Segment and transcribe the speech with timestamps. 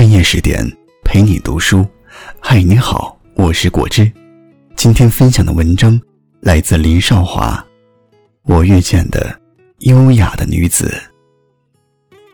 [0.00, 0.66] 深夜十点
[1.04, 1.86] 陪你读书，
[2.40, 4.10] 嗨，你好，我是果汁。
[4.74, 6.00] 今天分享的文章
[6.40, 7.62] 来自林少华。
[8.44, 9.38] 我遇见的
[9.80, 10.90] 优雅的女子。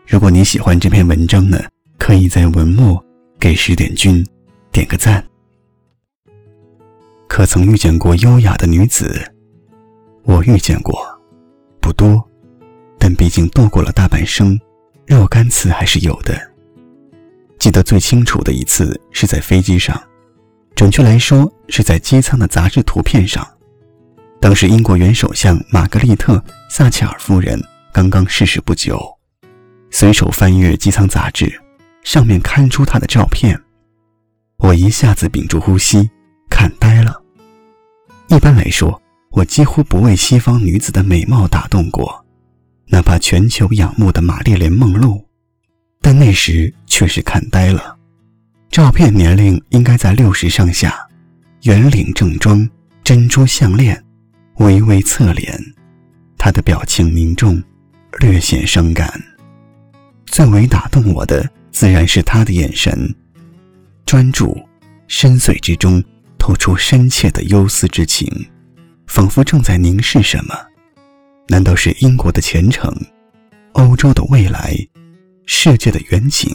[0.07, 1.61] 如果你喜欢这篇文章呢，
[1.99, 3.03] 可以在文末
[3.37, 4.25] 给十点君
[4.71, 5.21] 点个赞。
[7.27, 9.29] 可曾遇见过优雅的女子？
[10.23, 10.97] 我遇见过，
[11.81, 12.25] 不多，
[12.97, 14.57] 但毕竟度过了大半生，
[15.05, 16.53] 若干次还是有的。
[17.67, 20.01] 记得最清楚的一次是在飞机上，
[20.73, 23.45] 准确来说是在机舱的杂志图片上。
[24.39, 26.37] 当时英国原首相玛格丽特·
[26.69, 28.97] 撒切尔夫人刚刚逝世不久，
[29.91, 31.61] 随手翻阅机舱杂志，
[32.05, 33.61] 上面刊出她的照片，
[34.59, 36.09] 我一下子屏住呼吸，
[36.49, 37.21] 看呆了。
[38.29, 42.25] 一般来说，我几乎不为西方女子的美貌打动过，
[42.87, 45.26] 哪怕全球仰慕的玛丽莲·梦露。
[46.09, 47.97] 但那时却是看呆了，
[48.71, 51.05] 照片年龄应该在六十上下，
[51.63, 52.65] 圆领正装，
[53.03, 54.01] 珍珠项链，
[54.59, 55.61] 微微侧脸，
[56.37, 57.61] 他的表情凝重，
[58.21, 59.21] 略显伤感。
[60.27, 63.13] 最为打动我的自然是他的眼神，
[64.05, 64.57] 专注，
[65.09, 66.01] 深邃之中
[66.39, 68.31] 透出深切的忧思之情，
[69.07, 70.55] 仿佛正在凝视什么。
[71.49, 72.95] 难道是英国的前程，
[73.73, 74.73] 欧洲的未来？
[75.47, 76.51] 世界的远景。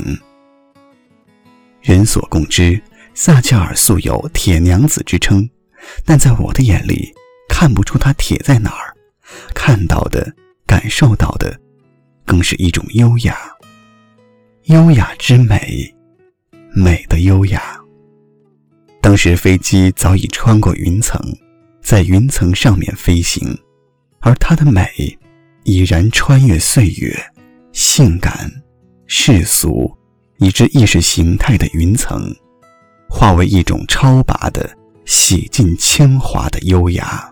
[1.81, 2.81] 人所共知，
[3.15, 5.49] 撒切尔素有“铁娘子”之称，
[6.05, 7.13] 但在我的眼里，
[7.49, 8.95] 看不出她铁在哪儿。
[9.55, 10.31] 看到的、
[10.67, 11.59] 感受到的，
[12.27, 13.37] 更是一种优雅。
[14.65, 15.93] 优雅之美，
[16.75, 17.81] 美的优雅。
[19.01, 21.19] 当时飞机早已穿过云层，
[21.83, 23.59] 在云层上面飞行，
[24.21, 25.19] 而她的美，
[25.65, 27.19] 已然穿越岁月，
[27.73, 28.53] 性感。
[29.15, 29.95] 世俗，
[30.39, 32.35] 以至意识形态的云层，
[33.11, 34.75] 化为一种超拔的、
[35.05, 37.31] 洗尽铅华的优雅，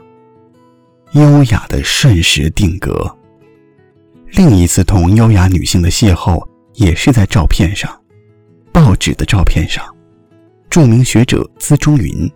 [1.13, 3.11] 优雅的瞬时定格。
[4.33, 7.91] 另一次同优雅女性的邂逅，也是在照片上，
[8.71, 9.83] 报纸的照片上。
[10.69, 12.31] 著名学者资中云，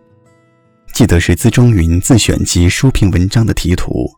[0.94, 4.10] 记得是资中云自选集书评文章的题图，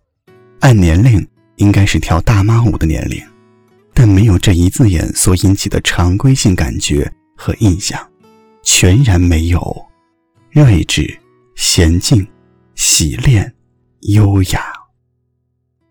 [0.61, 1.27] 按年龄
[1.57, 3.21] 应该是跳大妈舞的年龄。
[3.99, 7.99] 但没有这一字眼所引起的常规性感觉和印象，
[8.63, 9.87] 全然没有。
[10.51, 11.19] 睿智、
[11.57, 12.27] 娴静、
[12.75, 13.51] 洗练、
[14.03, 14.61] 优雅。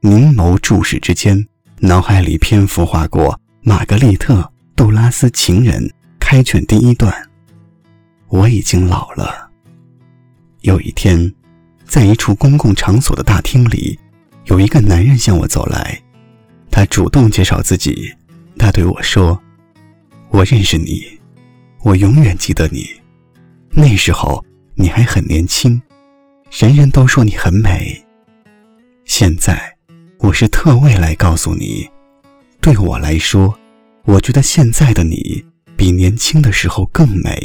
[0.02, 1.48] 凝眸注视之间，
[1.80, 4.36] 脑海里篇幅划过玛格丽特·
[4.76, 7.12] 杜拉斯情人开卷第一段。
[8.28, 9.50] 我已经老了。
[10.62, 11.34] 有一天，
[11.86, 14.00] 在一处公共场所的大厅里，
[14.44, 16.00] 有一个男人向我走来。
[16.76, 18.14] 他主动介绍自己，
[18.58, 19.42] 他对我说
[20.28, 21.06] ：“我认识你，
[21.84, 22.86] 我永远记得你。
[23.72, 24.44] 那时候
[24.76, 25.82] 你还很年轻，
[26.52, 28.04] 人人都说你很美。
[29.06, 29.74] 现在，
[30.20, 31.90] 我是特为来告诉你，
[32.60, 33.58] 对我来说，
[34.04, 35.46] 我觉得现在的你
[35.78, 37.40] 比年轻的时候更美。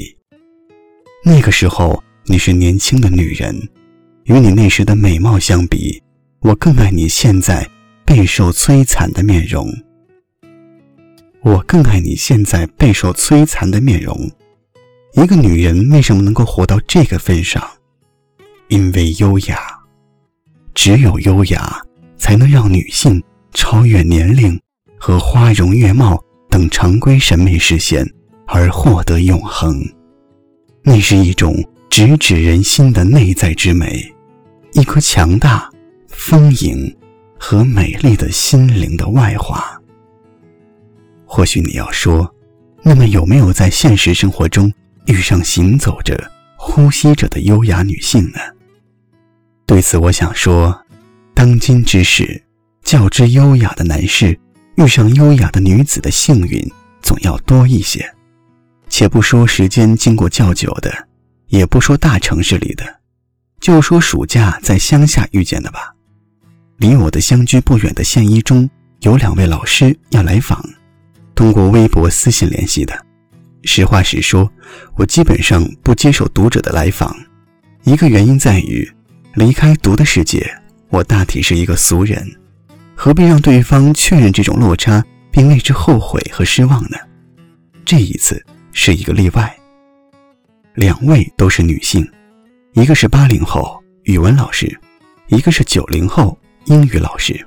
[1.25, 3.57] 那个时候你是年轻的女人，
[4.25, 6.03] 与你那时的美貌相比，
[6.41, 7.65] 我更爱你现在。”
[8.11, 9.73] 备受摧残的面容，
[11.43, 14.29] 我更爱你现在备受摧残的面容。
[15.13, 17.65] 一个女人为什么能够活到这个份上？
[18.67, 19.61] 因为优雅，
[20.75, 21.81] 只有优雅
[22.19, 23.23] 才能让女性
[23.55, 24.61] 超越年龄
[24.99, 28.05] 和花容月貌等常规审美视线，
[28.45, 29.81] 而获得永恒。
[30.83, 31.55] 那是一种
[31.89, 34.13] 直指人心的内在之美，
[34.73, 35.71] 一颗强大、
[36.09, 36.93] 丰盈。
[37.43, 39.81] 和美丽的心灵的外化。
[41.25, 42.33] 或许你要说，
[42.83, 44.71] 那么有没有在现实生活中
[45.07, 48.39] 遇上行走着、呼吸着的优雅女性呢？
[49.67, 50.85] 对此，我想说，
[51.35, 52.45] 当今之世，
[52.85, 54.39] 较之优雅的男士
[54.77, 56.63] 遇上优雅的女子的幸运，
[57.01, 58.15] 总要多一些。
[58.91, 61.09] 且不说时间经过较久的，
[61.47, 62.85] 也不说大城市里的，
[63.61, 65.95] 就说暑假在乡下遇见的吧。
[66.81, 68.69] 离我的相居不远的县一中，
[69.01, 70.65] 有两位老师要来访，
[71.35, 72.99] 通过微博私信联系的。
[73.65, 74.51] 实话实说，
[74.97, 77.15] 我基本上不接受读者的来访，
[77.85, 78.91] 一个原因在于，
[79.35, 80.51] 离开读的世界，
[80.89, 82.27] 我大体是一个俗人，
[82.95, 86.97] 何必让对方确认这种落差，并为之后悔和失望呢？
[87.85, 88.43] 这一次
[88.73, 89.55] 是一个例外，
[90.73, 92.11] 两位都是女性，
[92.73, 94.81] 一个是八零后语文老师，
[95.27, 96.35] 一个是九零后。
[96.67, 97.47] 英语老师，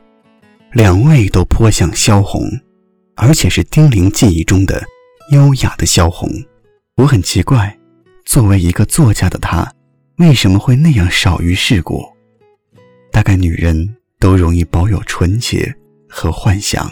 [0.71, 2.41] 两位都颇像萧红，
[3.15, 4.83] 而且是丁玲记忆中的
[5.31, 6.29] 优雅的萧红。
[6.97, 7.77] 我很奇怪，
[8.25, 9.71] 作为一个作家的他，
[10.17, 12.03] 为什么会那样少于世故？
[13.11, 15.73] 大概女人都容易保有纯洁
[16.09, 16.91] 和幻想。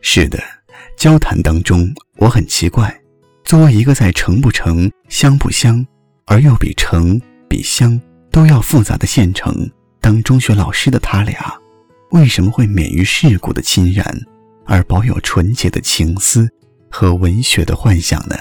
[0.00, 0.42] 是的，
[0.96, 2.98] 交谈当中我很奇怪，
[3.44, 5.86] 作为一个在成不成、香不香，
[6.24, 8.00] 而又比成比香
[8.30, 11.54] 都要复杂的县城当中学老师的他俩，
[12.10, 14.16] 为什么会免于世故的侵染，
[14.64, 16.48] 而保有纯洁的情思
[16.90, 18.36] 和文学的幻想呢？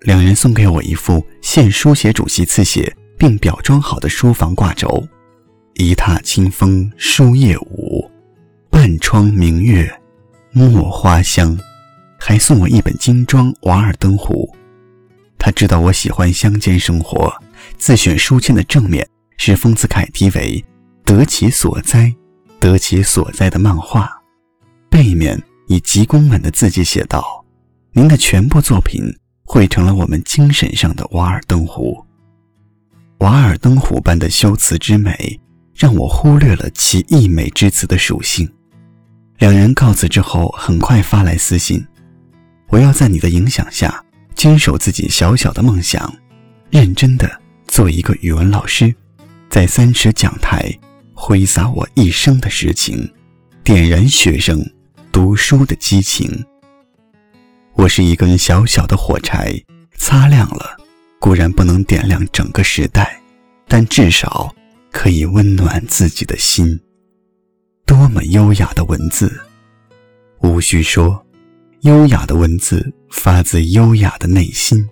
[0.00, 5.06] 两人送给我一副现书写主席赐写并裱装好的书房挂轴，
[5.74, 8.10] 一榻清风书夜舞，
[8.70, 9.90] 半窗明月
[10.52, 11.58] 墨花香，
[12.18, 14.48] 还送我一本精装《瓦尔登湖》。
[15.38, 17.34] 他知道我喜欢乡间生活，
[17.76, 19.06] 自选书签的正面
[19.36, 20.64] 是丰子恺题为
[21.04, 22.14] “得其所哉，
[22.58, 24.10] 得其所哉”的漫画，
[24.88, 27.44] 背面以极工稳的字迹写道
[27.92, 29.02] ：“您的全部作品
[29.44, 32.04] 汇成了我们精神上的瓦尔登湖。”
[33.18, 35.40] 瓦尔登湖般的修辞之美，
[35.74, 38.50] 让我忽略了其溢美之词的属性。
[39.38, 41.84] 两人告辞之后，很快发来私信
[42.68, 44.00] ：“我要在你的影响下。”
[44.34, 46.12] 坚守自己小小的梦想，
[46.68, 48.92] 认真的做一个语文老师，
[49.54, 50.68] 在三尺讲台
[51.12, 53.08] 挥洒我一生的实情，
[53.62, 54.60] 点燃学生
[55.12, 56.44] 读书的激情。
[57.74, 59.54] 我是一根小小的火柴，
[59.96, 60.76] 擦亮了，
[61.20, 63.22] 固然不能点亮整个时代，
[63.68, 64.52] 但至少
[64.90, 66.80] 可以温暖自己的心。
[67.86, 69.40] 多么优雅的文字，
[70.40, 71.24] 无需说。
[71.82, 74.84] 优雅的文字发自优雅的内心，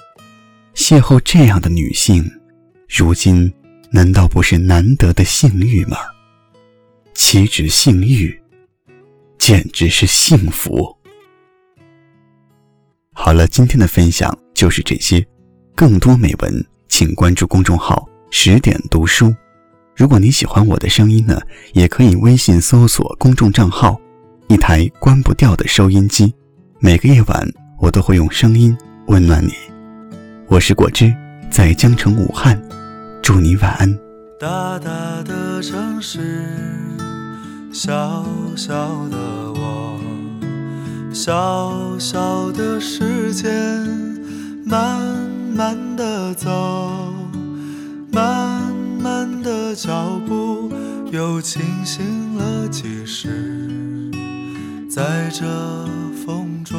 [0.77, 2.31] 邂逅这样的女性，
[2.89, 3.53] 如今
[3.95, 5.99] 难道不是难得的幸运吗？
[7.13, 8.35] 岂止幸运，
[9.37, 10.97] 简直是幸福。
[13.13, 15.23] 好了，今天的分享就是这些，
[15.77, 19.35] 更多美文请关注公众号十点读书。
[19.95, 21.39] 如果你喜欢我的声音呢，
[21.75, 24.01] 也可以微信搜索公众账号
[24.49, 26.33] “一台关不掉的收音机”。
[26.81, 27.47] 每个夜晚，
[27.79, 28.75] 我都会用声音
[29.09, 29.53] 温暖你。
[30.49, 31.15] 我是果汁，
[31.51, 32.59] 在江城武汉，
[33.23, 33.99] 祝你晚安。
[34.37, 34.91] 大大
[35.23, 36.19] 的城市，
[37.73, 38.27] 小
[38.57, 38.75] 小
[39.11, 39.17] 的
[39.55, 40.01] 我，
[41.15, 43.49] 小小的时间，
[44.67, 45.01] 慢
[45.55, 46.51] 慢的走，
[48.11, 48.61] 慢
[49.01, 50.73] 慢的脚步，
[51.13, 54.11] 又清醒了几时，
[54.91, 55.47] 在这。
[56.25, 56.79] 风中，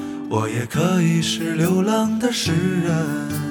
[0.31, 3.50] 我也可以是流浪的诗人。